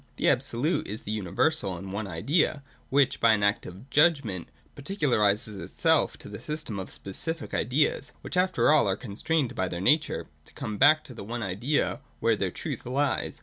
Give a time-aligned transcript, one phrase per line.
[0.15, 4.47] The Absolute is the uni versal and one idea, which, by an act of 'judgment,'
[4.75, 9.79] particularises itself to the system of specific ideas; which after all are constrained by their
[9.79, 13.39] nature to come back to the one idea where their truth lies.